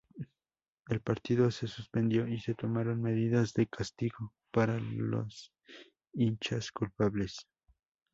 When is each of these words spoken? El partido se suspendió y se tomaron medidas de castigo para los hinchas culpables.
El 0.87 0.99
partido 1.01 1.51
se 1.51 1.67
suspendió 1.67 2.27
y 2.27 2.39
se 2.39 2.55
tomaron 2.55 3.03
medidas 3.03 3.53
de 3.53 3.67
castigo 3.67 4.33
para 4.51 4.79
los 4.79 5.53
hinchas 6.13 6.71
culpables. 6.71 7.47